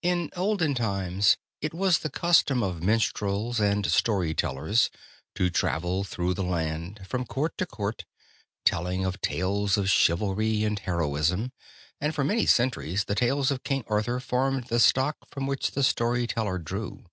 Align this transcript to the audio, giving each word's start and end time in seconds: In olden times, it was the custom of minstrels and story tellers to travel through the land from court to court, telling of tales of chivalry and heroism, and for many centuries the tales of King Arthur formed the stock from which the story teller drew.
In 0.00 0.30
olden 0.36 0.76
times, 0.76 1.36
it 1.60 1.74
was 1.74 1.98
the 1.98 2.08
custom 2.08 2.62
of 2.62 2.84
minstrels 2.84 3.58
and 3.58 3.84
story 3.90 4.32
tellers 4.32 4.90
to 5.34 5.50
travel 5.50 6.04
through 6.04 6.34
the 6.34 6.44
land 6.44 7.04
from 7.04 7.24
court 7.26 7.58
to 7.58 7.66
court, 7.66 8.04
telling 8.64 9.04
of 9.04 9.20
tales 9.20 9.76
of 9.76 9.90
chivalry 9.90 10.62
and 10.62 10.78
heroism, 10.78 11.50
and 12.00 12.14
for 12.14 12.22
many 12.22 12.46
centuries 12.46 13.06
the 13.06 13.16
tales 13.16 13.50
of 13.50 13.64
King 13.64 13.82
Arthur 13.88 14.20
formed 14.20 14.68
the 14.68 14.78
stock 14.78 15.16
from 15.32 15.48
which 15.48 15.72
the 15.72 15.82
story 15.82 16.28
teller 16.28 16.58
drew. 16.58 17.04